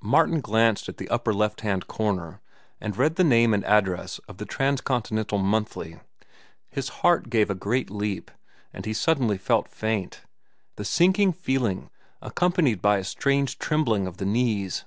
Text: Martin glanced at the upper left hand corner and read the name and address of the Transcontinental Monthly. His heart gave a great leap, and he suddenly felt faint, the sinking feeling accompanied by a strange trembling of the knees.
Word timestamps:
Martin 0.00 0.40
glanced 0.40 0.88
at 0.88 0.96
the 0.96 1.06
upper 1.10 1.34
left 1.34 1.60
hand 1.60 1.86
corner 1.86 2.40
and 2.80 2.96
read 2.96 3.16
the 3.16 3.22
name 3.22 3.52
and 3.52 3.62
address 3.66 4.18
of 4.26 4.38
the 4.38 4.46
Transcontinental 4.46 5.36
Monthly. 5.36 6.00
His 6.70 6.88
heart 7.04 7.28
gave 7.28 7.50
a 7.50 7.54
great 7.54 7.90
leap, 7.90 8.30
and 8.72 8.86
he 8.86 8.94
suddenly 8.94 9.36
felt 9.36 9.68
faint, 9.68 10.22
the 10.76 10.84
sinking 10.86 11.34
feeling 11.34 11.90
accompanied 12.22 12.80
by 12.80 12.96
a 12.96 13.04
strange 13.04 13.58
trembling 13.58 14.06
of 14.06 14.16
the 14.16 14.24
knees. 14.24 14.86